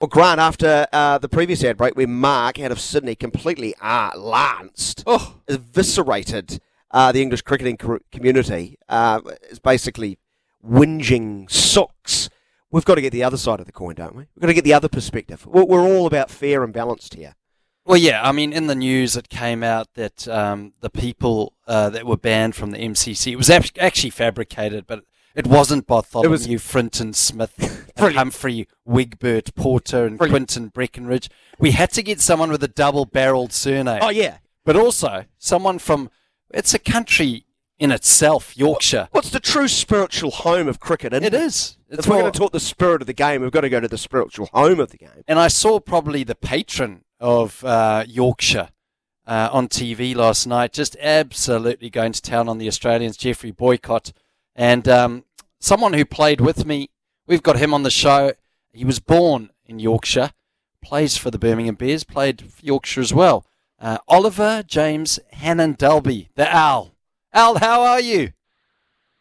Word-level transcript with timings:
Well, 0.00 0.08
Grant, 0.08 0.40
after 0.40 0.86
uh, 0.94 1.18
the 1.18 1.28
previous 1.28 1.62
ad 1.62 1.76
break 1.76 1.94
where 1.94 2.06
Mark 2.08 2.58
out 2.58 2.72
of 2.72 2.80
Sydney 2.80 3.14
completely 3.14 3.74
uh, 3.82 4.12
lanced, 4.16 5.04
Oh. 5.06 5.36
eviscerated 5.46 6.58
uh, 6.90 7.12
the 7.12 7.20
English 7.20 7.42
cricketing 7.42 7.76
community, 8.10 8.78
uh, 8.88 9.20
is 9.50 9.58
basically 9.58 10.16
whinging 10.66 11.50
socks. 11.50 12.30
We've 12.70 12.84
got 12.84 12.94
to 12.94 13.02
get 13.02 13.12
the 13.12 13.22
other 13.22 13.36
side 13.36 13.60
of 13.60 13.66
the 13.66 13.72
coin, 13.72 13.94
don't 13.94 14.14
we? 14.16 14.24
We've 14.34 14.40
got 14.40 14.46
to 14.46 14.54
get 14.54 14.64
the 14.64 14.72
other 14.72 14.88
perspective. 14.88 15.44
We're, 15.44 15.64
we're 15.64 15.82
all 15.86 16.06
about 16.06 16.30
fair 16.30 16.64
and 16.64 16.72
balanced 16.72 17.12
here. 17.14 17.34
Well, 17.84 17.98
yeah, 17.98 18.22
I 18.26 18.32
mean, 18.32 18.54
in 18.54 18.68
the 18.68 18.74
news, 18.74 19.16
it 19.16 19.28
came 19.28 19.62
out 19.62 19.88
that 19.94 20.26
um, 20.28 20.72
the 20.80 20.90
people 20.90 21.52
uh, 21.66 21.90
that 21.90 22.06
were 22.06 22.16
banned 22.16 22.54
from 22.54 22.70
the 22.70 22.78
MCC, 22.78 23.32
it 23.32 23.36
was 23.36 23.50
actually 23.50 24.10
fabricated, 24.10 24.86
but 24.86 25.04
it 25.34 25.46
wasn't 25.46 25.86
Bartholomew, 25.86 26.30
was- 26.30 26.62
Frinton 26.62 27.12
Smith. 27.12 27.86
Humphrey, 27.98 28.66
Wigbert, 28.86 29.54
Porter, 29.54 30.06
and 30.06 30.16
Brilliant. 30.18 30.32
Quinton 30.48 30.68
Breckenridge. 30.68 31.28
We 31.58 31.72
had 31.72 31.90
to 31.92 32.02
get 32.02 32.20
someone 32.20 32.50
with 32.50 32.62
a 32.62 32.68
double 32.68 33.04
barreled 33.04 33.52
surname, 33.52 33.98
Oh, 34.02 34.08
yeah. 34.08 34.38
but 34.64 34.74
also 34.76 35.26
someone 35.38 35.78
from, 35.78 36.10
it's 36.54 36.72
a 36.72 36.78
country 36.78 37.44
in 37.78 37.90
itself, 37.92 38.56
Yorkshire. 38.56 39.08
What's 39.12 39.30
the 39.30 39.40
true 39.40 39.68
spiritual 39.68 40.30
home 40.30 40.66
of 40.68 40.80
cricket? 40.80 41.12
isn't 41.12 41.24
It 41.24 41.34
is. 41.34 41.76
If 41.90 42.06
we're 42.06 42.20
going 42.20 42.32
to 42.32 42.38
talk 42.38 42.52
the 42.52 42.60
spirit 42.60 43.02
of 43.02 43.06
the 43.06 43.12
game, 43.12 43.42
we've 43.42 43.50
got 43.50 43.62
to 43.62 43.68
go 43.68 43.80
to 43.80 43.88
the 43.88 43.98
spiritual 43.98 44.48
home 44.52 44.80
of 44.80 44.90
the 44.90 44.96
game. 44.98 45.24
And 45.28 45.38
I 45.38 45.48
saw 45.48 45.78
probably 45.80 46.24
the 46.24 46.34
patron 46.34 47.04
of 47.18 47.62
uh, 47.64 48.04
Yorkshire 48.06 48.68
uh, 49.26 49.48
on 49.52 49.68
TV 49.68 50.14
last 50.14 50.46
night, 50.46 50.72
just 50.72 50.96
absolutely 51.00 51.90
going 51.90 52.12
to 52.12 52.22
town 52.22 52.48
on 52.48 52.58
the 52.58 52.68
Australians, 52.68 53.16
Geoffrey 53.16 53.50
Boycott. 53.50 54.12
And 54.56 54.88
um, 54.88 55.24
someone 55.60 55.92
who 55.92 56.04
played 56.04 56.40
with 56.40 56.64
me, 56.66 56.90
we've 57.26 57.42
got 57.42 57.58
him 57.58 57.72
on 57.72 57.82
the 57.84 57.90
show. 57.90 58.32
He 58.72 58.84
was 58.84 58.98
born 58.98 59.50
in 59.66 59.78
Yorkshire, 59.78 60.32
plays 60.82 61.16
for 61.16 61.30
the 61.30 61.38
Birmingham 61.38 61.74
Bears, 61.76 62.04
played 62.04 62.50
for 62.50 62.64
Yorkshire 62.64 63.00
as 63.00 63.14
well. 63.14 63.44
Uh, 63.78 63.98
Oliver 64.08 64.62
James 64.66 65.18
Hannon 65.32 65.74
Dalby, 65.78 66.30
the 66.34 66.50
Al. 66.52 66.94
Al, 67.32 67.58
how 67.58 67.82
are 67.82 68.00
you? 68.00 68.32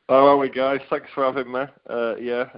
How 0.10 0.26
are 0.28 0.38
we, 0.38 0.50
guys? 0.50 0.82
Thanks 0.90 1.08
for 1.14 1.24
having 1.24 1.52
me. 1.52 1.66
Uh, 1.88 2.16
yeah, 2.16 2.50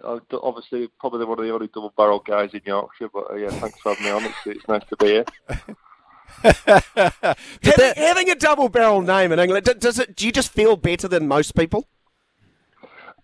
obviously 0.41 0.87
probably 0.99 1.25
one 1.25 1.37
of 1.37 1.43
the 1.45 1.51
only 1.51 1.67
double-barreled 1.67 2.25
guys 2.25 2.49
in 2.53 2.61
Yorkshire, 2.63 3.09
but 3.13 3.29
uh, 3.29 3.35
yeah, 3.35 3.49
thanks 3.49 3.77
for 3.81 3.93
having 3.93 4.05
me 4.05 4.11
on. 4.11 4.23
It's, 4.23 4.57
it's 4.57 4.67
nice 4.69 4.83
to 4.89 4.95
be 4.95 5.07
here. 5.07 5.25
Having, 6.43 6.93
that- 7.61 7.97
having 7.97 8.29
a 8.29 8.35
double 8.35 8.69
barrel 8.69 9.01
name 9.01 9.33
in 9.33 9.39
England, 9.39 9.69
does 9.79 9.99
it? 9.99 10.15
Do 10.15 10.25
you 10.25 10.31
just 10.31 10.51
feel 10.51 10.77
better 10.77 11.07
than 11.09 11.27
most 11.27 11.55
people? 11.55 11.87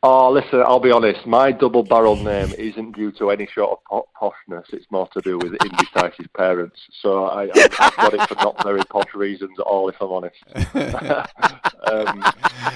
Oh, 0.03 0.31
listen, 0.31 0.62
I'll 0.62 0.80
be 0.80 0.92
honest. 0.92 1.26
My 1.26 1.52
double-barreled 1.52 2.23
name 2.23 2.53
isn't 2.58 2.95
due 2.95 3.12
to 3.14 3.31
any 3.31 3.48
sort 3.53 3.80
of 3.90 4.03
poshness. 4.16 4.72
It's 4.72 4.86
more 4.92 5.08
to 5.09 5.22
do 5.22 5.40
with 5.40 5.53
Indecise's 5.53 6.28
parents. 6.36 6.80
So 7.02 7.26
I, 7.26 7.45
I, 7.45 7.67
I've 7.80 7.95
got 7.95 8.14
it 8.14 8.30
for 8.30 8.36
not 8.36 8.64
very 8.64 8.84
posh 8.90 9.14
reasons 9.16 9.59
at 9.59 9.64
all, 9.64 9.90
if 9.90 9.95
I'm 10.00 10.12
honest. 10.12 10.36
um, 11.92 12.23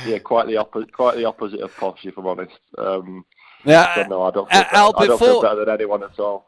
yeah, 0.08 0.17
quite 0.23 0.47
the 0.47 0.58
opposite. 0.58 0.92
Quite 0.92 1.16
the 1.16 1.25
opposite 1.25 1.59
of 1.59 1.75
posh, 1.77 2.05
if 2.05 2.17
I'm 2.17 2.25
honest. 2.25 2.58
Um, 2.77 3.23
now, 3.66 3.94
but 3.95 4.09
no, 4.09 4.23
I 4.23 4.31
don't. 4.31 4.49
Feel, 4.49 4.59
Uh, 4.59 4.66
Al, 4.72 4.94
I 4.97 5.08
don't 5.08 5.19
feel 5.19 5.42
better 5.42 5.66
than 5.66 5.69
anyone 5.69 6.03
at 6.03 6.19
all. 6.19 6.47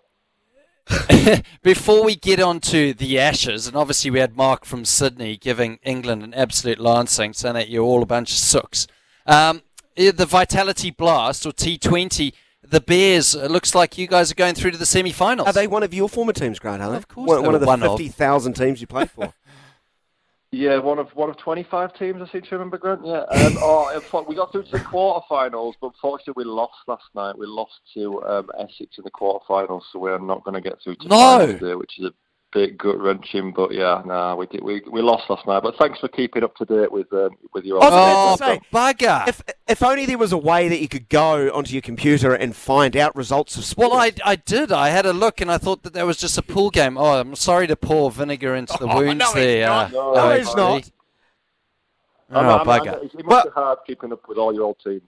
Before 1.62 2.04
we 2.04 2.16
get 2.16 2.40
on 2.40 2.60
to 2.62 2.94
the 2.94 3.20
Ashes, 3.20 3.68
and 3.68 3.78
obviously 3.78 4.10
we 4.10 4.20
had 4.20 4.36
Mark 4.36 4.66
from 4.66 4.86
Sydney 4.86 5.38
giving 5.38 5.80
England 5.84 6.24
an 6.24 6.34
absolute 6.34 6.80
lancing, 6.80 7.34
saying 7.34 7.54
that 7.54 7.70
you're 7.70 7.84
all 7.84 8.02
a 8.02 8.08
bunch 8.08 8.32
of 8.32 8.38
sooks. 8.38 8.88
Um, 9.26 9.62
the 9.96 10.26
Vitality 10.28 10.92
Blast, 10.92 11.46
or 11.46 11.52
T20, 11.52 12.34
the 12.64 12.82
Bears, 12.82 13.36
it 13.36 13.52
looks 13.52 13.76
like 13.76 13.98
you 13.98 14.08
guys 14.08 14.32
are 14.32 14.36
going 14.36 14.56
through 14.56 14.72
to 14.72 14.78
the 14.78 14.86
semi 14.86 15.12
finals. 15.12 15.48
Are 15.48 15.54
they 15.54 15.68
one 15.68 15.84
of 15.84 15.94
your 15.94 16.10
former 16.10 16.34
teams, 16.34 16.60
Grant? 16.60 16.82
Are 16.82 16.92
they? 16.92 16.98
Of 16.98 17.08
course 17.08 17.30
One, 17.30 17.44
one 17.44 17.56
of 17.56 17.62
the 17.62 17.78
fifty 17.90 18.08
thousand 18.10 18.54
teams 18.54 18.82
you 18.82 18.88
played 18.88 19.12
for. 19.12 19.34
Yeah, 20.56 20.78
one 20.78 21.00
of 21.00 21.10
one 21.16 21.32
of 21.32 21.38
twenty 21.38 21.64
five 21.64 21.96
teams. 21.96 22.22
I 22.22 22.32
seem 22.32 22.44
to 22.44 22.50
remember, 22.52 22.78
Grant. 22.78 23.02
Yeah. 23.04 23.22
Um, 23.22 23.58
oh, 23.60 23.92
in 23.92 24.02
fact, 24.02 24.28
we 24.30 24.36
got 24.36 24.52
through 24.52 24.66
to 24.66 24.72
the 24.74 24.78
quarterfinals, 24.82 25.74
but 25.82 25.88
unfortunately 25.88 26.44
we 26.46 26.52
lost 26.52 26.76
last 26.88 27.06
night. 27.16 27.36
We 27.36 27.48
lost 27.48 27.74
to 27.96 28.24
um, 28.24 28.52
Essex 28.60 29.00
in 29.00 29.04
the 29.04 29.10
quarterfinals, 29.10 29.82
so 29.92 29.98
we're 29.98 30.20
not 30.20 30.44
going 30.44 30.54
to 30.54 30.62
get 30.62 30.80
through 30.84 30.98
to 30.98 31.08
No. 31.08 31.16
finals 31.40 31.60
today, 31.60 31.74
which 31.74 31.98
is 31.98 32.06
a 32.06 32.14
bit 32.54 32.78
gut 32.78 33.00
wrenching. 33.00 33.52
But 33.54 33.74
yeah, 33.74 34.02
nah, 34.06 34.36
we 34.36 34.46
did. 34.48 34.64
We, 34.64 34.82
we 34.92 35.02
lost 35.02 35.30
last 35.30 35.46
night. 35.48 35.64
But 35.64 35.76
thanks 35.78 36.00
for 36.00 36.08
keeping 36.08 36.44
up 36.44 36.56
to 36.58 36.66
date 36.66 36.92
with 36.92 37.12
um, 37.14 37.32
with 37.54 37.66
your. 37.66 37.80
Oh, 37.82 38.36
say, 38.38 38.60
bugger. 38.72 39.28
if 39.28 39.42
if 39.68 39.82
only 39.84 40.06
there 40.06 40.18
was 40.18 40.32
a 40.32 40.38
way 40.38 40.68
that 40.70 40.80
you 40.80 40.88
could 40.88 41.10
go 41.10 41.52
onto 41.54 41.74
your 41.74 41.82
computer 41.82 42.34
and 42.34 42.56
find 42.56 42.96
out 42.96 43.16
results 43.16 43.58
of 43.58 43.66
sport. 43.66 43.92
well, 43.92 44.00
I, 44.00 44.12
I 44.24 44.36
did. 44.36 44.72
I 44.72 44.90
had 44.90 45.06
a 45.06 45.14
look 45.14 45.42
and 45.42 45.52
I 45.52 45.58
thought 45.58 45.84
that 45.84 45.94
that 45.94 46.06
was 46.06 46.18
just 46.18 46.38
a 46.38 46.42
pool 46.42 46.70
game. 46.70 46.98
Oh, 46.98 47.20
I'm 47.20 47.36
sorry 47.36 47.68
to 47.68 47.76
pour 47.76 48.12
vinegar 48.12 48.56
into 48.56 48.76
the 48.80 48.88
Oh, 48.90 48.98
wounds 48.98 49.20
no, 49.20 49.34
there. 49.34 49.68
not. 49.68 49.88
uh, 49.88 49.92
No, 49.94 50.14
uh, 50.14 50.38
he's 50.38 50.56
not. 50.56 50.84
Steve. 50.84 50.94
I 52.30 52.42
know, 52.42 52.50
Oh, 52.50 52.54
I 52.54 52.64
know, 52.66 52.72
I 52.72 52.80
bugger. 52.80 53.04
It 53.04 53.14
must 53.14 53.28
But- 53.28 53.44
be 53.46 53.50
hard 53.52 53.80
keeping 53.86 54.12
up 54.12 54.28
with 54.28 54.38
all 54.38 54.54
your 54.54 54.64
old 54.64 54.78
teams. 54.84 55.04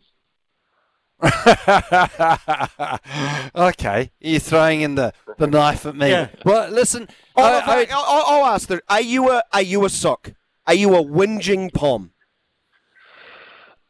okay, 3.56 4.12
you're 4.20 4.40
throwing 4.40 4.81
in 4.81 4.96
the, 4.96 5.14
the 5.38 5.48
knife 5.48 5.86
at 5.86 5.96
me. 5.96 6.09
Yeah. 6.09 6.30
Well, 6.44 6.70
listen, 6.72 7.08
I- 7.36 7.42
I, 7.42 7.81
I- 7.81 7.88
I'll, 7.92 8.26
I'll 8.44 8.53
ask: 8.53 8.68
the, 8.68 8.81
Are 8.90 9.02
you 9.02 9.30
a 9.31 9.44
are 9.53 9.62
you 9.62 9.86
a 9.86 9.90
sock? 9.90 10.34
Are 10.68 10.74
you 10.74 10.96
a 10.96 11.03
whinging 11.03 11.74
pom? 11.74 12.12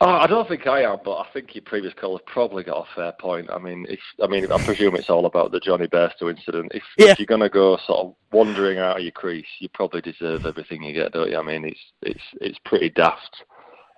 Oh, 0.02 0.10
I 0.10 0.28
don't 0.28 0.46
think 0.48 0.68
I 0.68 0.82
am, 0.82 0.98
but 1.06 1.16
I 1.20 1.26
think 1.32 1.56
your 1.56 1.62
previous 1.64 1.94
caller 1.94 2.20
probably 2.28 2.64
got 2.64 2.86
a 2.86 2.96
fair 2.96 3.14
point. 3.14 3.50
I 3.50 3.58
mean, 3.58 3.86
if, 3.88 4.02
I 4.22 4.28
mean, 4.28 4.52
I 4.52 4.58
presume 4.62 4.94
it's 4.98 5.10
all 5.10 5.26
about 5.26 5.54
the 5.54 5.62
Jonny 5.62 5.88
Bairstow 5.88 6.30
incident. 6.30 6.74
If, 6.76 6.84
Yeah. 6.98 7.12
if 7.12 7.20
you're 7.20 7.26
going 7.26 7.40
to 7.40 7.48
go 7.50 7.78
sort 7.88 8.00
of 8.08 8.16
wandering 8.34 8.78
out 8.78 8.98
of 8.98 9.04
your 9.04 9.14
crease, 9.14 9.46
you 9.60 9.70
probably 9.70 10.02
deserve 10.02 10.46
everything 10.46 10.84
you 10.84 10.94
get, 10.94 11.14
don't 11.14 11.32
you? 11.32 11.38
I 11.38 11.42
mean, 11.44 11.64
it's 11.64 11.80
it's 12.02 12.24
it's 12.42 12.60
pretty 12.66 12.90
daft. 12.90 13.38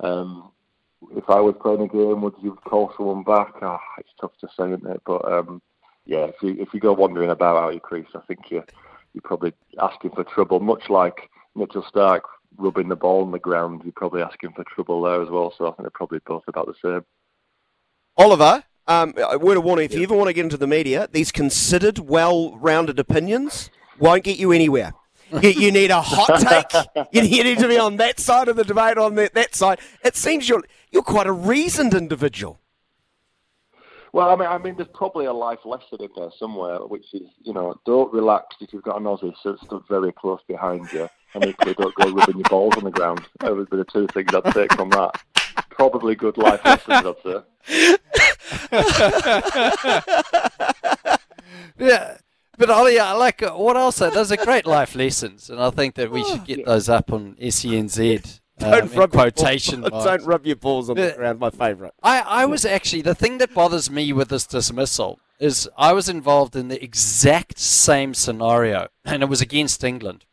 Um, 0.03 0.51
if 1.15 1.29
I 1.29 1.39
was 1.39 1.55
playing 1.61 1.81
a 1.81 1.87
game, 1.87 2.21
would 2.21 2.35
you 2.41 2.57
call 2.65 2.93
someone 2.97 3.23
back? 3.23 3.53
Ah, 3.61 3.79
it's 3.97 4.09
tough 4.19 4.31
to 4.41 4.47
say, 4.57 4.71
isn't 4.71 4.87
it? 4.87 5.01
But 5.05 5.31
um, 5.31 5.61
yeah, 6.05 6.25
if 6.25 6.35
you 6.41 6.55
if 6.59 6.73
you 6.73 6.79
go 6.79 6.93
wandering 6.93 7.29
about 7.29 7.57
out 7.57 7.67
of 7.67 7.73
your 7.73 7.81
crease, 7.81 8.07
I 8.15 8.19
think 8.27 8.49
you're 8.49 8.65
you're 9.13 9.21
probably 9.23 9.53
asking 9.79 10.11
for 10.11 10.23
trouble. 10.23 10.59
Much 10.59 10.89
like 10.89 11.29
Mitchell 11.55 11.83
Starc 11.83 12.21
rubbing 12.57 12.89
the 12.89 12.95
ball 12.95 13.23
on 13.23 13.31
the 13.31 13.39
ground, 13.39 13.81
you're 13.83 13.93
probably 13.95 14.21
asking 14.21 14.53
for 14.53 14.63
trouble 14.63 15.01
there 15.01 15.21
as 15.21 15.29
well. 15.29 15.53
So 15.57 15.65
I 15.65 15.69
think 15.69 15.81
they're 15.81 15.89
probably 15.91 16.19
both 16.25 16.43
about 16.47 16.67
the 16.67 16.75
same. 16.81 17.05
Oliver, 18.17 18.63
um, 18.87 19.13
a 19.17 19.37
word 19.37 19.57
of 19.57 19.63
warning: 19.63 19.85
if 19.85 19.93
you 19.93 20.03
ever 20.03 20.15
want 20.15 20.27
to 20.27 20.33
get 20.33 20.43
into 20.43 20.57
the 20.57 20.67
media, 20.67 21.07
these 21.11 21.31
considered, 21.31 21.99
well-rounded 21.99 22.99
opinions 22.99 23.69
won't 23.99 24.23
get 24.23 24.37
you 24.37 24.51
anywhere. 24.51 24.93
You, 25.41 25.49
you 25.49 25.71
need 25.71 25.91
a 25.91 26.01
hot 26.01 26.39
take. 26.39 27.07
You, 27.11 27.21
you 27.37 27.43
need 27.43 27.59
to 27.59 27.67
be 27.67 27.77
on 27.77 27.97
that 27.97 28.19
side 28.19 28.47
of 28.47 28.55
the 28.55 28.63
debate, 28.63 28.97
on 28.97 29.15
that, 29.15 29.33
that 29.33 29.55
side. 29.55 29.79
It 30.03 30.15
seems 30.15 30.47
you're 30.47 30.63
you're 30.91 31.03
quite 31.03 31.27
a 31.27 31.31
reasoned 31.31 31.93
individual. 31.93 32.59
Well, 34.13 34.29
I 34.29 34.35
mean, 34.35 34.47
I 34.47 34.57
mean, 34.57 34.75
there's 34.75 34.87
probably 34.93 35.25
a 35.25 35.33
life 35.33 35.59
lesson 35.65 35.97
in 35.99 36.09
there 36.15 36.29
somewhere, 36.39 36.79
which 36.79 37.13
is, 37.13 37.27
you 37.43 37.53
know, 37.53 37.75
don't 37.85 38.11
relax 38.13 38.55
if 38.61 38.71
you've 38.73 38.83
got 38.83 38.97
an 38.97 39.03
Aussie 39.03 39.33
so 39.43 39.57
stood 39.63 39.83
very 39.89 40.11
close 40.11 40.39
behind 40.47 40.91
you, 40.91 41.07
and 41.33 41.45
equally 41.45 41.73
don't 41.73 41.93
go 41.95 42.11
rubbing 42.11 42.37
your 42.37 42.49
balls 42.49 42.75
on 42.77 42.85
the 42.85 42.91
ground. 42.91 43.21
Those 43.41 43.57
would 43.57 43.69
be 43.69 43.77
the 43.77 43.85
two 43.85 44.07
things 44.07 44.33
I'd 44.33 44.53
take 44.53 44.73
from 44.73 44.89
that. 44.91 45.21
Probably 45.69 46.15
good 46.15 46.37
life 46.37 46.63
lessons, 46.65 47.05
I'd 47.05 47.15
say. 47.23 47.43
yeah. 51.77 52.17
But 52.57 52.69
Ollie, 52.71 52.99
I 52.99 53.13
like 53.13 53.43
uh, 53.43 53.51
what 53.51 53.77
else? 53.77 53.99
Those 53.99 54.31
are 54.31 54.37
great 54.37 54.65
life 54.65 54.95
lessons, 54.95 55.51
and 55.51 55.61
I 55.61 55.69
think 55.69 55.93
that 55.95 56.09
we 56.09 56.23
should 56.23 56.45
get 56.45 56.65
those 56.65 56.89
up 56.89 57.13
on 57.13 57.35
SENZ. 57.35 58.39
Um, 58.59 58.71
Don't 58.71 58.91
in 58.91 58.97
rub 58.99 59.13
your 59.13 59.21
quotation 59.21 59.81
balls- 59.81 59.91
marks. 59.91 60.05
Don't 60.05 60.25
rub 60.25 60.45
your 60.47 60.55
balls 60.55 60.89
on 60.89 60.95
the 60.95 61.03
Yeah. 61.03 61.15
ground. 61.15 61.39
My 61.39 61.49
favourite. 61.51 61.93
I, 62.01 62.19
I 62.21 62.45
was 62.45 62.65
actually 62.65 63.03
the 63.03 63.13
thing 63.15 63.37
that 63.37 63.53
bothers 63.53 63.89
me 63.91 64.11
with 64.13 64.29
this 64.29 64.45
dismissal 64.47 65.19
is 65.39 65.69
I 65.77 65.93
was 65.93 66.09
involved 66.09 66.55
in 66.55 66.67
the 66.67 66.83
exact 66.83 67.59
same 67.59 68.13
scenario, 68.15 68.87
and 69.05 69.21
it 69.21 69.27
was 69.29 69.41
against 69.41 69.83
England. 69.83 70.25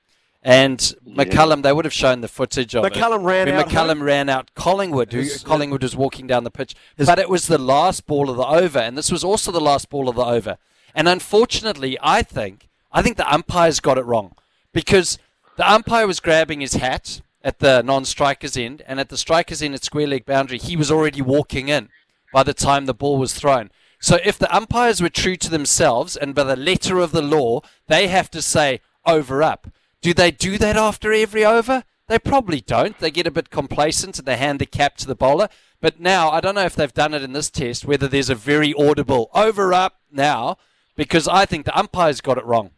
And 0.43 0.79
McCullum, 1.07 1.63
they 1.63 1.73
would 1.73 1.85
have 1.87 1.93
shown 1.95 2.21
the 2.21 2.29
footage 2.29 2.75
of 2.75 2.85
McCullum 2.85 3.21
it. 3.21 3.25
ran 3.25 3.49
out 3.49 3.69
McCullum 3.69 4.03
ran 4.03 4.29
out 4.29 4.51
Collingwood, 4.55 5.13
who 5.13 5.21
His- 5.21 5.43
Collingwood 5.43 5.83
was 5.83 5.97
walking 5.97 6.27
down 6.27 6.45
the 6.45 6.51
pitch. 6.51 6.75
but 6.99 7.19
it 7.19 7.29
was 7.31 7.47
the 7.47 7.59
last 7.59 8.07
ball 8.07 8.29
of 8.31 8.37
the 8.37 8.47
over, 8.47 8.79
and 8.79 8.97
this 8.97 9.11
was 9.11 9.25
also 9.25 9.51
the 9.51 9.61
last 9.61 9.89
ball 9.91 10.09
of 10.09 10.17
the 10.17 10.25
over. 10.25 10.57
And 10.95 11.09
unfortunately, 11.09 11.97
I 12.03 12.23
think 12.23 12.69
I 12.93 13.03
think 13.03 13.17
the 13.17 13.31
umpires 13.33 13.81
got 13.81 13.99
it 13.99 14.05
wrong 14.05 14.35
because 14.73 15.19
the 15.57 15.71
umpire 15.71 16.07
was 16.07 16.21
grabbing 16.21 16.61
his 16.61 16.75
hat 16.75 17.21
at 17.45 17.61
the 17.61 17.83
non-striker's 17.83 18.57
end, 18.57 18.83
and 18.87 18.99
at 18.99 19.11
the 19.11 19.17
striker's 19.17 19.63
end 19.63 19.75
at 19.75 19.85
square 19.85 20.09
leg 20.09 20.25
boundary, 20.25 20.59
he 20.59 20.77
was 20.77 20.91
already 20.91 21.23
walking 21.23 21.69
in 21.69 21.91
by 22.33 22.43
the 22.43 22.55
time 22.55 22.87
the 22.87 22.95
ball 22.95 23.19
was 23.19 23.35
thrown. 23.35 23.71
So 24.01 24.19
if 24.25 24.39
the 24.39 24.55
umpires 24.55 25.01
were 25.01 25.11
true 25.11 25.37
to 25.37 25.51
themselves 25.51 26.17
and 26.17 26.35
by 26.35 26.43
the 26.45 26.57
letter 26.57 26.99
of 26.99 27.13
the 27.13 27.23
law, 27.23 27.61
they 27.87 28.09
have 28.09 28.31
to 28.33 28.43
say 28.43 28.81
over 29.07 29.43
up. 29.43 29.69
Do 30.03 30.13
they 30.13 30.31
do 30.31 30.59
that 30.59 30.77
after 30.77 31.13
every 31.13 31.45
over? 31.45 31.85
They 32.09 32.19
probably 32.19 32.61
don't. 32.61 32.99
They 32.99 33.11
get 33.11 33.27
a 33.27 33.31
bit 33.31 33.51
complacent 33.51 34.19
and 34.19 34.27
they 34.27 34.37
hand 34.37 34.59
the 34.59 34.67
cap 34.67 34.97
to 34.99 35.07
the 35.07 35.15
bowler. 35.15 35.49
But 35.81 36.01
now, 36.01 36.31
I 36.31 36.41
don't 36.41 36.55
know 36.55 36.65
if 36.65 36.75
they've 36.75 36.93
done 36.93 37.15
it 37.15 37.23
in 37.23 37.33
this 37.33 37.51
test, 37.51 37.85
whether 37.85 38.09
there's 38.09 38.31
a 38.31 38.35
very 38.35 38.75
audible 38.75 39.31
over 39.35 39.73
up 39.73 40.01
now. 40.11 40.57
because 40.97 41.29
I 41.29 41.45
think 41.47 41.65
the 41.65 41.77
umpires 41.77 42.21
got 42.21 42.39
it 42.39 42.45
wrong. 42.45 42.71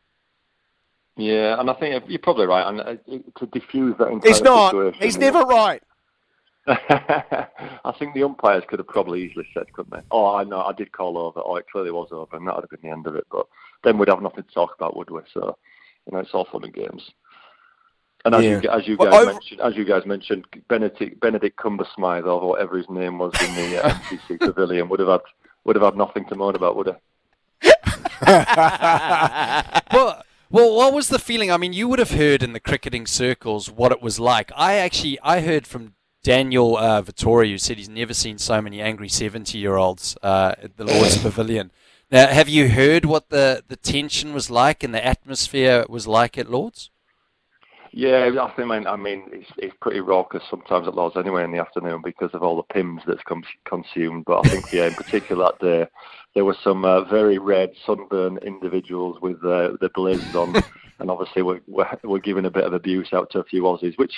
Yeah, 1.17 1.59
and 1.59 1.71
I 1.71 1.75
think 1.75 2.05
you're 2.09 2.19
probably 2.19 2.47
right. 2.47 2.67
And 2.69 2.81
uh, 2.81 2.95
to 3.39 3.47
diffuse 3.47 3.97
that 3.99 4.09
entire 4.09 4.31
He's 4.33 4.43
not. 4.43 4.71
situation, 4.73 5.01
He's 5.03 5.17
never 5.17 5.41
right. 5.41 5.83
I 6.69 7.95
think 7.99 8.15
the 8.15 8.25
umpires 8.25 8.65
could 8.69 8.81
have 8.81 8.89
probably 8.89 9.23
easily 9.23 9.47
said, 9.55 9.73
couldn't 9.73 9.93
they? 9.93 10.03
Oh, 10.11 10.35
I 10.35 10.45
know, 10.45 10.61
I 10.63 10.73
did 10.73 10.91
call 10.93 11.17
over. 11.17 11.41
Oh, 11.45 11.57
it 11.57 11.67
clearly 11.71 11.91
was 11.93 12.09
over, 12.11 12.37
and 12.37 12.47
that 12.47 12.55
would 12.57 12.63
have 12.65 12.71
been 12.71 12.81
the 12.91 12.95
end 12.95 13.07
of 13.07 13.15
it. 13.15 13.25
But 13.31 13.47
then 13.85 13.99
we'd 13.99 14.09
have 14.09 14.21
nothing 14.21 14.43
to 14.45 14.53
talk 14.55 14.75
about, 14.77 14.97
would 14.97 15.11
we? 15.11 15.21
So, 15.33 15.57
you 16.07 16.13
know, 16.13 16.19
it's 16.19 16.35
all 16.35 16.45
fun 16.51 16.65
and 16.65 16.75
games. 16.75 17.09
And 18.25 18.35
as 18.35 18.43
Yeah. 18.45 18.61
you 18.63 18.69
as 18.71 18.89
you 18.89 18.97
Well, 18.99 19.11
guys 19.13 19.23
over- 19.23 19.33
mentioned, 19.35 19.61
as 19.61 19.77
you 19.77 19.85
guys 19.85 20.05
mentioned, 20.05 20.45
Benedict 20.69 21.21
Benedict 21.21 21.57
Cumbersmith 21.57 22.27
or 22.27 22.49
whatever 22.49 22.77
his 22.77 22.91
name 22.91 23.19
was 23.19 23.33
in 23.41 23.55
the 23.55 23.85
uh, 23.85 23.89
MCC 24.11 24.41
Pavilion 24.41 24.89
would 24.89 24.99
have 24.99 25.09
had 25.09 25.21
would 25.65 25.77
have 25.77 25.85
had 25.85 25.97
nothing 25.97 26.25
to 26.27 26.35
moan 26.35 26.57
about, 26.57 26.75
would 26.77 26.89
he? 26.89 26.93
well, 29.93 30.23
well, 30.57 30.75
what 30.75 30.95
was 30.95 31.09
the 31.09 31.19
feeling? 31.19 31.53
I 31.53 31.59
mean, 31.59 31.75
you 31.75 31.87
would 31.87 31.99
have 31.99 32.13
heard 32.13 32.43
in 32.43 32.55
the 32.55 32.61
cricketing 32.61 33.07
circles 33.07 33.71
what 33.71 33.93
it 33.93 34.01
was 34.01 34.19
like. 34.19 34.51
I 34.57 34.77
actually, 34.77 35.19
I 35.23 35.41
heard 35.41 35.67
from 35.67 35.97
Daniel 36.25 36.79
uh, 36.79 37.03
Vettori, 37.03 37.51
who 37.51 37.59
said 37.59 37.77
he's 37.77 37.91
never 37.91 38.15
seen 38.15 38.39
so 38.39 38.63
many 38.63 38.81
angry 38.81 39.11
seventy-year-olds 39.11 40.17
uh, 40.23 40.55
at 40.63 40.79
the 40.79 40.85
Lord's 40.85 41.19
Pavilion. 41.23 41.73
Now, 42.11 42.29
have 42.29 42.49
you 42.49 42.71
heard 42.71 43.05
what 43.05 43.29
the, 43.29 43.65
the 43.69 43.77
tension 43.77 44.33
was 44.33 44.49
like 44.49 44.83
and 44.83 44.95
the 44.95 45.05
atmosphere 45.05 45.85
was 45.91 46.07
like 46.07 46.39
at 46.39 46.51
Lords? 46.51 46.91
Yeah, 47.99 48.29
I 48.43 48.51
think 48.55 48.71
I 48.71 48.95
mean 48.95 49.25
it's 49.33 49.51
it's 49.57 49.75
pretty 49.81 50.01
raucous 50.01 50.43
sometimes 50.51 50.87
at 50.87 50.95
Lords 50.95 51.17
anyway 51.17 51.45
in 51.45 51.51
the 51.51 51.61
afternoon 51.61 52.03
because 52.05 52.29
of 52.35 52.43
all 52.43 52.59
the 52.59 52.75
Pimm's 52.75 53.01
that's 53.07 53.23
com- 53.27 53.43
consumed. 53.65 54.27
But 54.27 54.45
I 54.45 54.51
think 54.51 54.71
yeah, 54.71 54.89
in 54.89 54.93
particular 54.93 55.47
that 55.47 55.65
day 55.65 55.87
there 56.35 56.45
were 56.45 56.59
some 56.63 56.85
uh, 56.85 57.05
very 57.05 57.39
red 57.39 57.71
sunburned 57.87 58.43
individuals 58.43 59.17
with 59.23 59.37
uh, 59.37 59.81
the 59.81 59.91
blazers 59.95 60.35
on, 60.35 60.55
and 60.99 61.11
obviously 61.11 61.41
we're, 61.41 61.63
we're 61.67 61.89
we're 62.05 62.19
giving 62.19 62.45
a 62.45 62.51
bit 62.51 62.65
of 62.65 62.75
abuse 62.75 63.15
out 63.15 63.31
to 63.31 63.39
a 63.39 63.45
few 63.45 63.63
Aussies, 63.63 63.97
which 63.97 64.15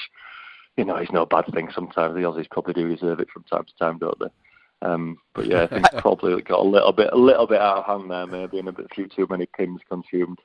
you 0.76 0.84
know 0.84 0.96
is 0.96 1.12
no 1.12 1.24
bad 1.24 1.44
thing. 1.54 1.68
Sometimes 1.72 2.16
the 2.16 2.22
Aussies 2.22 2.50
probably 2.50 2.74
do 2.74 2.92
deserve 2.92 3.20
it 3.20 3.30
from 3.30 3.44
time 3.44 3.62
to 3.62 3.76
time, 3.78 3.98
don't 3.98 4.18
they? 4.18 4.88
Um, 4.88 5.18
but 5.36 5.46
yeah, 5.46 5.62
I 5.62 5.66
think 5.68 5.86
probably 5.98 6.42
got 6.42 6.58
a 6.58 6.68
little 6.68 6.92
bit 6.92 7.10
a 7.12 7.16
little 7.16 7.46
bit 7.46 7.60
out 7.60 7.78
of 7.78 7.84
hand 7.84 8.10
there, 8.10 8.26
maybe, 8.26 8.58
and 8.58 8.66
a 8.66 8.72
bit 8.72 8.92
few 8.92 9.06
too 9.06 9.28
many 9.30 9.46
Pimm's 9.46 9.82
consumed. 9.88 10.40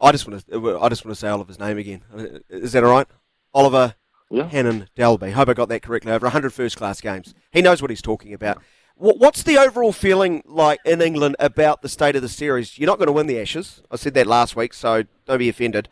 I 0.00 0.12
just 0.12 0.26
want 0.28 0.46
to. 0.46 0.78
I 0.80 0.88
just 0.88 1.04
want 1.04 1.14
to 1.14 1.20
say 1.20 1.28
Oliver's 1.28 1.58
name 1.58 1.78
again. 1.78 2.02
Is 2.50 2.72
that 2.72 2.84
all 2.84 2.90
right? 2.90 3.06
Oliver 3.54 3.94
Yeah. 4.30 4.48
Hannon 4.48 4.88
Dalby. 4.94 5.30
Hope 5.30 5.48
I 5.48 5.54
got 5.54 5.68
that 5.70 5.82
correctly. 5.82 6.12
Over 6.12 6.26
100 6.26 6.52
first 6.52 6.76
class 6.76 7.00
games. 7.00 7.34
He 7.50 7.62
knows 7.62 7.80
what 7.80 7.90
he's 7.90 8.02
talking 8.02 8.32
about. 8.34 8.62
What's 8.98 9.42
the 9.42 9.58
overall 9.58 9.92
feeling 9.92 10.42
like 10.46 10.80
in 10.86 11.02
England 11.02 11.36
about 11.38 11.82
the 11.82 11.88
state 11.88 12.16
of 12.16 12.22
the 12.22 12.28
series? 12.30 12.78
You're 12.78 12.86
not 12.86 12.96
going 12.98 13.08
to 13.08 13.12
win 13.12 13.26
the 13.26 13.38
Ashes. 13.38 13.82
I 13.90 13.96
said 13.96 14.14
that 14.14 14.26
last 14.26 14.56
week, 14.56 14.72
so 14.72 15.04
don't 15.26 15.38
be 15.38 15.50
offended. 15.50 15.88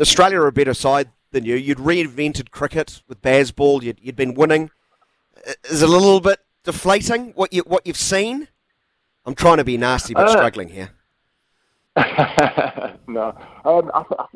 Australia 0.00 0.38
are 0.40 0.46
a 0.46 0.52
better 0.52 0.74
side 0.74 1.10
than 1.32 1.44
you. 1.44 1.56
You'd 1.56 1.78
reinvented 1.78 2.50
cricket 2.52 3.02
with 3.08 3.20
Bazball. 3.20 3.82
You'd, 3.82 3.98
you'd 4.00 4.14
been 4.16 4.34
winning. 4.34 4.70
Is 5.64 5.82
it 5.82 5.88
a 5.88 5.92
little 5.92 6.20
bit 6.20 6.38
deflating 6.62 7.32
what 7.34 7.52
you 7.52 7.62
what 7.62 7.84
you've 7.86 7.96
seen? 7.96 8.46
I'm 9.26 9.34
trying 9.34 9.56
to 9.58 9.64
be 9.64 9.76
nasty, 9.76 10.14
but 10.14 10.28
Uh, 10.28 10.30
struggling 10.30 10.68
here. 10.68 10.90
no, 13.06 13.34
um, 13.64 13.90
I, 13.94 14.04
I, 14.18 14.26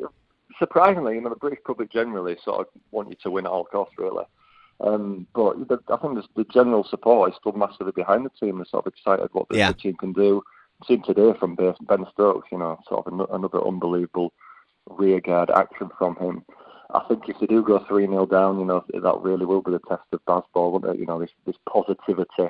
surprisingly, 0.59 1.15
you 1.15 1.21
know, 1.21 1.29
the 1.29 1.35
British 1.35 1.59
public 1.65 1.91
generally 1.91 2.37
sort 2.43 2.61
of 2.61 2.67
want 2.91 3.09
you 3.09 3.15
to 3.23 3.31
win 3.31 3.45
at 3.45 3.51
all 3.51 3.65
costs, 3.65 3.95
really. 3.97 4.25
Um, 4.81 5.27
but 5.35 5.67
the, 5.67 5.79
I 5.91 5.97
think 5.97 6.15
the, 6.15 6.23
the 6.35 6.45
general 6.53 6.85
support 6.89 7.31
is 7.31 7.37
still 7.39 7.51
massively 7.51 7.91
behind 7.91 8.25
the 8.25 8.29
team. 8.29 8.57
They're 8.57 8.65
sort 8.65 8.85
of 8.85 8.93
excited 8.93 9.29
what 9.33 9.49
the, 9.49 9.57
Yeah. 9.57 9.71
team 9.73 9.95
can 9.95 10.13
do. 10.13 10.41
Seen 10.87 11.03
today 11.03 11.33
from 11.37 11.55
Ben 11.55 12.05
Stokes, 12.13 12.47
you 12.51 12.57
know, 12.57 12.79
sort 12.87 13.05
of 13.05 13.13
an, 13.13 13.25
another 13.31 13.65
unbelievable 13.67 14.31
rearguard 14.89 15.49
action 15.49 15.89
from 15.97 16.15
him. 16.15 16.45
I 16.91 17.01
think 17.07 17.27
if 17.27 17.37
they 17.39 17.45
do 17.47 17.61
go 17.61 17.83
3 17.87 18.07
0 18.07 18.25
down, 18.27 18.59
you 18.59 18.65
know, 18.65 18.83
that 18.93 19.21
really 19.21 19.45
will 19.45 19.61
be 19.61 19.71
the 19.71 19.79
test 19.79 20.03
of 20.13 20.23
Bazball, 20.25 20.71
won't 20.71 20.85
it? 20.85 20.97
You 20.97 21.05
know, 21.05 21.19
this, 21.19 21.29
this 21.45 21.57
positivity 21.67 22.49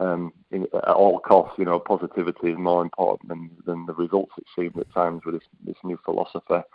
um, 0.00 0.32
in, 0.50 0.66
at 0.74 0.88
all 0.88 1.20
costs, 1.20 1.58
you 1.58 1.64
know, 1.64 1.78
positivity 1.78 2.48
is 2.48 2.58
more 2.58 2.82
important 2.82 3.28
than, 3.28 3.50
than 3.66 3.86
the 3.86 3.92
results, 3.92 4.32
it 4.38 4.44
seems, 4.56 4.72
at 4.78 4.92
times 4.92 5.22
with 5.24 5.34
this, 5.34 5.48
this 5.64 5.76
new 5.84 5.98
philosophy. 6.04 6.66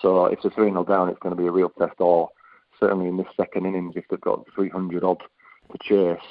So 0.00 0.26
if 0.26 0.40
they're 0.42 0.50
3 0.50 0.68
0 0.68 0.84
down, 0.84 1.08
it's 1.08 1.18
going 1.18 1.34
to 1.34 1.40
be 1.40 1.48
a 1.48 1.52
real 1.52 1.70
test, 1.70 1.94
or 1.98 2.28
certainly 2.78 3.08
in 3.08 3.16
this 3.16 3.26
second 3.36 3.66
innings, 3.66 3.94
if 3.96 4.04
they've 4.10 4.20
got 4.20 4.44
300 4.54 5.02
odd 5.02 5.22
to 5.72 5.78
chase, 5.82 6.26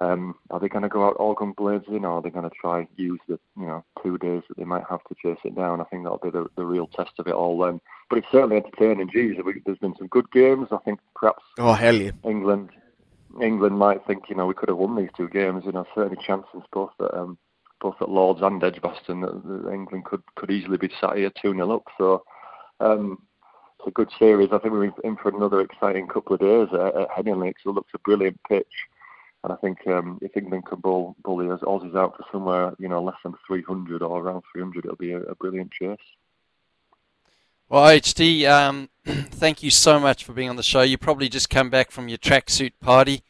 um, 0.00 0.34
are 0.50 0.58
they 0.58 0.68
going 0.68 0.82
to 0.82 0.88
go 0.88 1.06
out 1.06 1.16
all 1.16 1.34
gun 1.34 1.52
blazing, 1.52 2.04
or 2.04 2.12
are 2.12 2.22
they 2.22 2.30
going 2.30 2.48
to 2.48 2.56
try 2.58 2.88
use 2.96 3.20
the 3.28 3.38
you 3.56 3.66
know 3.66 3.84
two 4.02 4.18
days 4.18 4.42
that 4.48 4.56
they 4.56 4.64
might 4.64 4.82
have 4.90 5.04
to 5.04 5.14
chase 5.22 5.38
it 5.44 5.54
down? 5.54 5.80
I 5.80 5.84
think 5.84 6.02
that'll 6.02 6.18
be 6.18 6.30
the, 6.30 6.46
the 6.56 6.64
real 6.64 6.88
test 6.88 7.12
of 7.18 7.28
it 7.28 7.34
all 7.34 7.56
then. 7.58 7.80
But 8.10 8.18
it's 8.18 8.26
certainly 8.32 8.56
entertaining. 8.56 9.10
Geez, 9.12 9.36
there's 9.64 9.78
been 9.78 9.94
some 9.96 10.08
good 10.08 10.28
games. 10.32 10.68
I 10.72 10.78
think 10.78 10.98
perhaps 11.14 11.44
Oh 11.58 11.74
hell 11.74 11.94
yeah! 11.94 12.10
England 12.24 12.70
England 13.40 13.78
might 13.78 14.04
think, 14.06 14.24
you 14.28 14.36
know, 14.36 14.46
we 14.46 14.54
could 14.54 14.68
have 14.68 14.78
won 14.78 14.96
these 14.96 15.10
two 15.16 15.28
games. 15.28 15.64
You 15.64 15.72
know, 15.72 15.86
certainly 15.94 16.22
chances 16.24 16.62
both 16.72 16.92
at 17.00 17.14
um, 17.14 17.38
both 17.80 17.96
at 18.00 18.08
Lords 18.08 18.40
and 18.42 18.62
Edgbaston 18.62 19.20
that, 19.20 19.42
that 19.44 19.72
England 19.72 20.04
could 20.04 20.22
could 20.34 20.50
easily 20.50 20.76
be 20.76 20.90
sat 21.00 21.16
here 21.16 21.30
two 21.40 21.52
0 21.52 21.70
up. 21.70 21.84
So 21.98 22.24
um, 22.80 23.22
it's 23.78 23.88
a 23.88 23.90
good 23.92 24.10
series. 24.18 24.50
I 24.52 24.58
think 24.58 24.72
we're 24.72 24.84
in, 24.84 25.16
for 25.16 25.28
another 25.28 25.60
exciting 25.60 26.06
couple 26.06 26.34
of 26.34 26.40
days 26.40 26.68
at, 26.72 26.94
at 26.94 27.10
Headingley. 27.10 27.50
It 27.50 27.56
looks 27.66 27.92
a 27.94 27.98
brilliant 27.98 28.40
pitch. 28.48 28.66
And 29.44 29.52
I 29.52 29.56
think 29.56 29.78
um, 29.88 30.20
if 30.22 30.36
England 30.36 30.66
can 30.66 30.78
bowl 30.78 31.16
bully 31.24 31.50
us 31.50 31.60
Aussies 31.62 31.96
out 31.96 32.16
for 32.16 32.24
somewhere, 32.30 32.74
you 32.78 32.88
know, 32.88 33.02
less 33.02 33.16
than 33.24 33.34
300 33.46 34.00
or 34.02 34.20
around 34.20 34.42
300, 34.52 34.84
it'll 34.84 34.96
be 34.96 35.12
a, 35.12 35.20
a 35.22 35.34
brilliant 35.34 35.72
chase. 35.72 35.96
Well, 37.68 37.84
HD, 37.84 38.48
um, 38.48 38.88
thank 39.06 39.62
you 39.62 39.70
so 39.70 39.98
much 39.98 40.24
for 40.24 40.32
being 40.32 40.48
on 40.48 40.56
the 40.56 40.62
show. 40.62 40.82
You 40.82 40.96
probably 40.96 41.28
just 41.28 41.50
come 41.50 41.70
back 41.70 41.90
from 41.90 42.08
your 42.08 42.18
tracksuit 42.18 42.72
party 42.80 43.22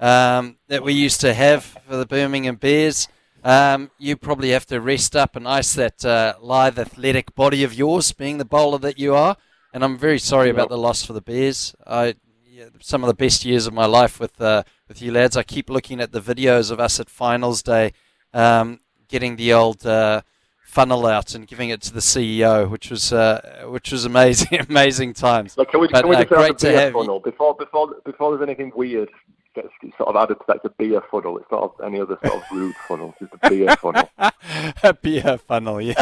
um, 0.00 0.56
that 0.66 0.82
we 0.82 0.92
used 0.92 1.20
to 1.20 1.34
have 1.34 1.64
for 1.64 1.96
the 1.96 2.06
Birmingham 2.06 2.56
Bears. 2.56 3.06
Um, 3.44 3.92
you 3.96 4.16
probably 4.16 4.50
have 4.50 4.66
to 4.66 4.80
rest 4.80 5.14
up 5.14 5.36
and 5.36 5.46
ice 5.46 5.74
that 5.74 6.04
uh, 6.04 6.34
lithe, 6.40 6.78
athletic 6.78 7.34
body 7.36 7.62
of 7.62 7.72
yours, 7.72 8.12
being 8.12 8.38
the 8.38 8.44
bowler 8.44 8.78
that 8.78 8.98
you 8.98 9.14
are. 9.14 9.36
And 9.72 9.84
I'm 9.84 9.96
very 9.96 10.18
sorry 10.18 10.50
about 10.50 10.68
the 10.68 10.76
loss 10.76 11.04
for 11.04 11.12
the 11.12 11.20
Bears. 11.20 11.76
I, 11.86 12.16
yeah, 12.44 12.64
some 12.80 13.04
of 13.04 13.08
the 13.08 13.14
best 13.14 13.44
years 13.44 13.68
of 13.68 13.72
my 13.72 13.86
life 13.86 14.18
with 14.18 14.40
uh, 14.40 14.64
with 14.88 15.00
you 15.00 15.12
lads. 15.12 15.36
I 15.36 15.44
keep 15.44 15.70
looking 15.70 16.00
at 16.00 16.10
the 16.10 16.20
videos 16.20 16.72
of 16.72 16.80
us 16.80 16.98
at 16.98 17.08
finals 17.08 17.62
day, 17.62 17.92
um, 18.34 18.80
getting 19.08 19.36
the 19.36 19.52
old. 19.52 19.86
Uh, 19.86 20.22
funnel 20.70 21.06
out 21.06 21.34
and 21.34 21.46
giving 21.46 21.70
it 21.70 21.80
to 21.82 21.92
the 21.92 22.00
CEO, 22.00 22.70
which 22.70 22.90
was 22.90 23.12
uh, 23.12 23.64
which 23.66 23.90
was 23.92 24.04
amazing, 24.04 24.58
amazing 24.68 25.12
times. 25.14 25.56
Like, 25.58 25.70
can 25.70 25.80
we, 25.80 25.88
But, 25.88 26.02
can 26.02 26.08
we 26.10 26.16
uh, 26.16 26.20
just 26.20 26.30
have 26.30 26.38
great 26.38 26.50
a 26.52 26.54
to 26.54 26.66
beer 26.68 26.78
have 26.80 26.92
you. 26.92 26.98
funnel 27.00 27.20
before 27.20 27.54
before 27.54 27.94
before 28.04 28.36
there's 28.36 28.48
anything 28.48 28.72
weird 28.74 29.08
gets 29.54 29.68
sort 29.98 30.08
of 30.08 30.16
added 30.16 30.36
to 30.36 30.44
that? 30.48 30.56
It's 30.56 30.64
a 30.66 30.70
beer 30.78 31.02
funnel. 31.10 31.36
It's 31.38 31.50
not 31.50 31.74
any 31.84 32.00
other 32.00 32.16
sort 32.24 32.34
of 32.36 32.42
rude 32.52 32.74
funnel. 32.88 33.14
It's 33.20 33.30
just 33.30 33.42
a 33.44 33.50
beer 33.50 33.76
funnel. 33.76 34.08
a 34.82 34.94
beer 34.94 35.38
funnel, 35.38 35.80
yeah. 35.80 35.94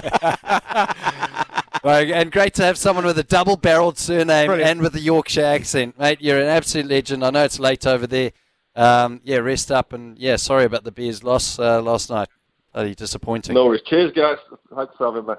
Well, 1.85 2.12
and 2.12 2.33
great 2.33 2.54
to 2.54 2.64
have 2.64 2.76
someone 2.76 3.04
with 3.07 3.19
a 3.19 3.23
double-barreled 3.23 3.99
surname 3.99 4.49
Brilliant. 4.49 4.69
and 4.71 4.81
with 4.81 4.97
a 4.97 5.00
Yorkshire 5.00 5.45
accent, 5.45 5.97
mate. 5.99 6.21
You're 6.21 6.40
an 6.40 6.49
absolute 6.49 6.87
legend. 6.88 7.25
I 7.25 7.31
know 7.31 7.45
it's 7.45 7.61
late 7.61 7.87
over 7.87 8.07
there. 8.07 8.33
Um, 8.75 9.21
yeah, 9.25 9.37
rest 9.38 9.71
up 9.71 9.93
and 9.93 10.19
yeah, 10.19 10.37
sorry 10.37 10.64
about 10.64 10.83
the 10.85 10.90
Bears' 10.93 11.23
loss 11.23 11.59
uh, 11.59 11.81
last 11.81 12.11
night. 12.11 12.28
Bloody 12.78 12.94
disappointing. 12.94 13.54
No 13.56 13.66
worries. 13.66 13.80
Cheers, 13.87 14.12
guys. 14.12 14.37
Thanks 14.73 14.94
for 14.97 15.06
having 15.12 15.26
me. 15.26 15.35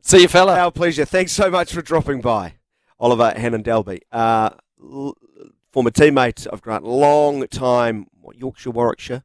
See 0.00 0.22
you, 0.22 0.28
fella. 0.28 0.58
Our 0.58 0.70
pleasure. 0.72 1.04
Thanks 1.04 1.30
so 1.32 1.50
much 1.50 1.74
for 1.74 1.82
dropping 1.82 2.22
by, 2.22 2.54
Oliver 2.98 3.34
Hannon 3.36 3.60
Dalby, 3.60 4.00
uh, 4.10 4.48
l- 4.82 5.14
former 5.74 5.90
teammate 5.90 6.46
of 6.46 6.62
Grant, 6.62 6.84
long 6.84 7.46
time 7.48 8.06
what, 8.18 8.38
Yorkshire, 8.38 8.70
Warwickshire, 8.70 9.24